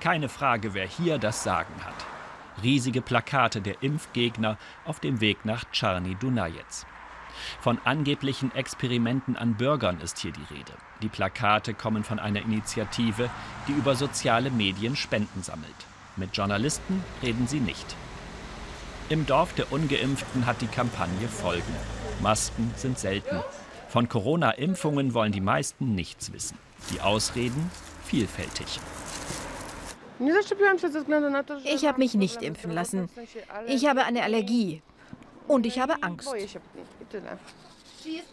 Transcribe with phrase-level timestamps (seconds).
[0.00, 2.06] Keine Frage, wer hier das Sagen hat.
[2.62, 6.86] Riesige Plakate der Impfgegner auf dem Weg nach Czarny Dunajec.
[7.60, 10.72] Von angeblichen Experimenten an Bürgern ist hier die Rede.
[11.02, 13.30] Die Plakate kommen von einer Initiative,
[13.66, 15.86] die über soziale Medien Spenden sammelt.
[16.16, 17.96] Mit Journalisten reden sie nicht.
[19.08, 21.74] Im Dorf der ungeimpften hat die Kampagne Folgen.
[22.20, 23.40] Masken sind selten.
[23.88, 26.58] Von Corona-Impfungen wollen die meisten nichts wissen.
[26.92, 27.70] Die Ausreden
[28.04, 28.80] vielfältig.
[31.64, 33.08] Ich habe mich nicht impfen lassen.
[33.66, 34.82] Ich habe eine Allergie.
[35.46, 36.28] Und ich habe Angst.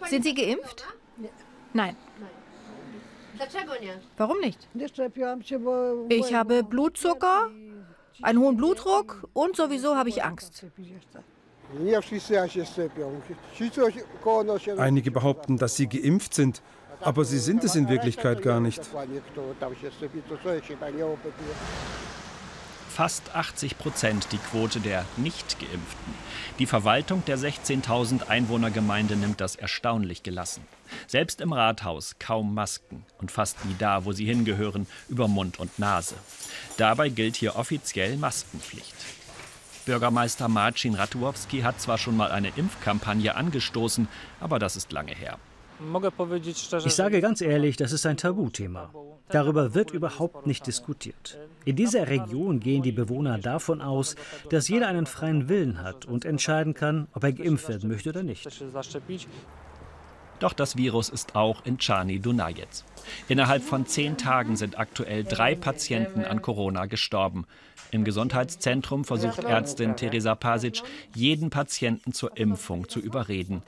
[0.10, 0.86] Sind Sie geimpft?
[1.74, 1.96] Nein.
[4.18, 4.68] Warum nicht?
[6.10, 7.52] Ich habe Blutzucker,
[8.22, 10.66] einen hohen Blutdruck und sowieso habe ich Angst.
[14.78, 16.62] Einige behaupten, dass sie geimpft sind,
[17.06, 18.82] aber sie sind es in Wirklichkeit gar nicht.
[22.90, 26.14] Fast 80 Prozent die Quote der Nicht-Geimpften.
[26.60, 30.66] Die Verwaltung der 16.000 Einwohnergemeinde nimmt das erstaunlich gelassen.
[31.06, 35.78] Selbst im Rathaus kaum Masken und fast nie da, wo sie hingehören, über Mund und
[35.78, 36.16] Nase.
[36.78, 38.96] Dabei gilt hier offiziell Maskenpflicht.
[39.86, 44.08] Bürgermeister Marcin Ratułowski hat zwar schon mal eine Impfkampagne angestoßen,
[44.40, 45.38] aber das ist lange her.
[46.86, 48.94] Ich sage ganz ehrlich, das ist ein Tabuthema.
[49.30, 51.38] Darüber wird überhaupt nicht diskutiert.
[51.66, 54.16] In dieser Region gehen die Bewohner davon aus,
[54.50, 58.24] dass jeder einen freien Willen hat und entscheiden kann, ob er geimpft werden möchte oder
[58.24, 58.48] nicht.
[60.40, 62.68] Doch das Virus ist auch in Czarny Dunajec.
[63.30, 67.46] Innerhalb von zehn Tagen sind aktuell drei Patienten an Corona gestorben.
[67.92, 70.82] Im Gesundheitszentrum versucht Ärztin Teresa Pasic,
[71.14, 73.64] jeden Patienten zur Impfung zu überreden.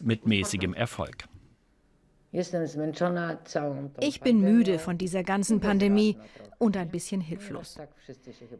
[0.00, 1.24] Mit mäßigem Erfolg.
[4.00, 6.16] Ich bin müde von dieser ganzen Pandemie
[6.58, 7.78] und ein bisschen hilflos.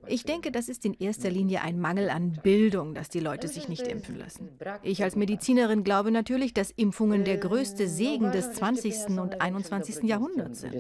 [0.07, 3.69] Ich denke, das ist in erster Linie ein Mangel an Bildung, dass die Leute sich
[3.69, 4.51] nicht impfen lassen.
[4.83, 9.19] Ich als Medizinerin glaube natürlich, dass Impfungen der größte Segen des 20.
[9.19, 10.05] und 21.
[10.05, 10.75] Jahrhunderts sind.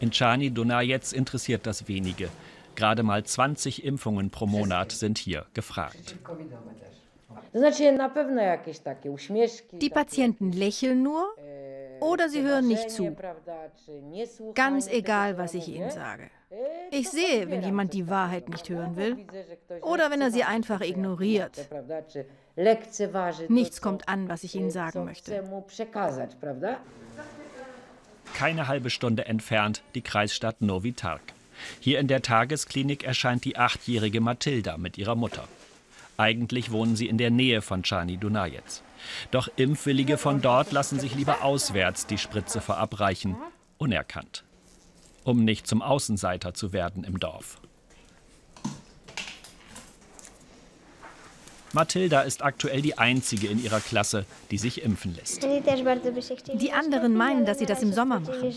[0.00, 2.30] In Czarny Dunajec interessiert das wenige.
[2.74, 6.16] Gerade mal 20 Impfungen pro Monat sind hier gefragt.
[9.72, 11.34] Die Patienten lächeln nur
[12.00, 13.16] oder sie hören nicht zu.
[14.54, 16.30] Ganz egal, was ich ihnen sage.
[16.90, 19.26] Ich sehe, wenn jemand die Wahrheit nicht hören will
[19.82, 21.68] oder wenn er sie einfach ignoriert.
[23.48, 25.44] Nichts kommt an, was ich ihnen sagen möchte.
[28.34, 31.20] Keine halbe Stunde entfernt die Kreisstadt Novi Targ.
[31.78, 35.46] Hier in der Tagesklinik erscheint die achtjährige Mathilda mit ihrer Mutter.
[36.20, 38.82] Eigentlich wohnen sie in der Nähe von Czarny Dunajec.
[39.30, 43.36] Doch Impfwillige von dort lassen sich lieber auswärts die Spritze verabreichen,
[43.78, 44.44] unerkannt.
[45.24, 47.58] Um nicht zum Außenseiter zu werden im Dorf.
[51.72, 55.42] Mathilda ist aktuell die einzige in ihrer Klasse, die sich impfen lässt.
[55.42, 58.54] Die anderen meinen, dass sie das im Sommer machen.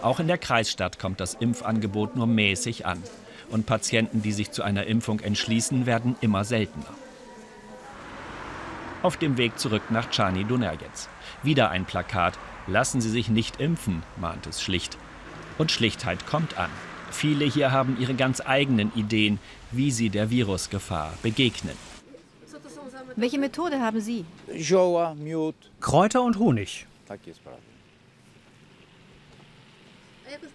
[0.00, 3.02] Auch in der Kreisstadt kommt das Impfangebot nur mäßig an
[3.50, 6.94] und Patienten, die sich zu einer Impfung entschließen, werden immer seltener.
[9.02, 11.08] Auf dem Weg zurück nach Czarny Dunajec.
[11.42, 12.38] Wieder ein Plakat.
[12.66, 14.98] Lassen Sie sich nicht impfen, mahnt es schlicht.
[15.58, 16.70] Und Schlichtheit kommt an.
[17.10, 19.38] Viele hier haben ihre ganz eigenen Ideen,
[19.70, 21.76] wie sie der Virusgefahr begegnen.
[23.14, 24.24] Welche Methode haben Sie?
[25.80, 26.86] Kräuter und Honig.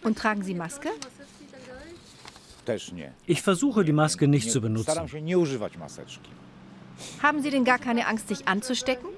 [0.04, 0.90] Und tragen Sie Maske?
[3.26, 5.00] Ich versuche die Maske nicht zu benutzen.
[7.24, 9.10] Haben Sie denn gar keine Angst, sich anzustecken?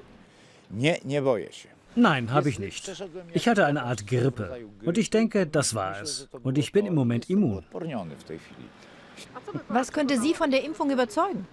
[1.96, 2.92] Nein, habe ich nicht.
[3.34, 6.28] Ich hatte eine Art Grippe und ich denke, das war es.
[6.42, 7.64] Und ich bin im Moment immun.
[9.68, 11.48] Was könnte Sie von der Impfung überzeugen?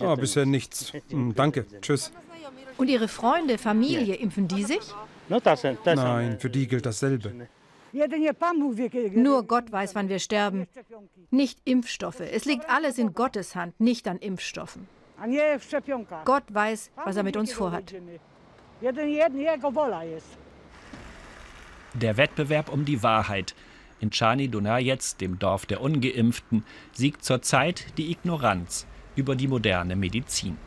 [0.00, 0.92] Oh, bisher nichts.
[1.10, 1.66] Hm, danke.
[1.80, 2.10] Tschüss.
[2.76, 4.80] Und Ihre Freunde, Familie, impfen die sich?
[5.84, 7.32] Nein, für die gilt dasselbe.
[7.92, 10.66] Nur Gott weiß, wann wir sterben.
[11.30, 12.20] Nicht Impfstoffe.
[12.20, 14.88] Es liegt alles in Gottes Hand, nicht an Impfstoffen.
[16.24, 17.94] Gott weiß, was er mit uns vorhat.
[21.94, 23.54] Der Wettbewerb um die Wahrheit.
[24.00, 30.58] In Czarny Dunajec, dem Dorf der Ungeimpften, siegt zurzeit die Ignoranz über die moderne Medizin.